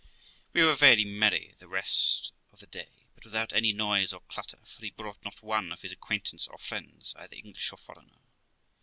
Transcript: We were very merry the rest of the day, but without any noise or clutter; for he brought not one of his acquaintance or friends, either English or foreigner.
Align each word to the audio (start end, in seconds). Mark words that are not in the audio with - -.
We 0.53 0.63
were 0.63 0.73
very 0.73 1.05
merry 1.05 1.53
the 1.59 1.67
rest 1.67 2.31
of 2.51 2.57
the 2.59 2.65
day, 2.65 3.05
but 3.13 3.23
without 3.23 3.53
any 3.53 3.71
noise 3.71 4.11
or 4.13 4.21
clutter; 4.21 4.57
for 4.73 4.83
he 4.83 4.89
brought 4.89 5.23
not 5.23 5.43
one 5.43 5.71
of 5.71 5.81
his 5.83 5.91
acquaintance 5.91 6.47
or 6.47 6.57
friends, 6.57 7.13
either 7.19 7.35
English 7.35 7.71
or 7.71 7.77
foreigner. 7.77 8.17